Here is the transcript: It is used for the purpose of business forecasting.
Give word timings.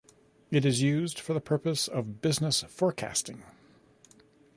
It 0.49 0.65
is 0.65 0.81
used 0.81 1.19
for 1.19 1.33
the 1.35 1.39
purpose 1.39 1.87
of 1.87 2.21
business 2.21 2.63
forecasting. 2.63 3.43